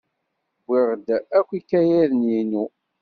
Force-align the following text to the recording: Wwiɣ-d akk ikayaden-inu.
Wwiɣ-d 0.65 1.07
akk 1.37 1.49
ikayaden-inu. 1.59 2.65